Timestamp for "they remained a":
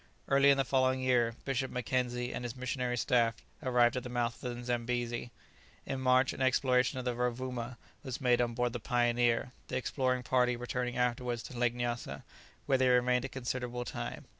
12.79-13.29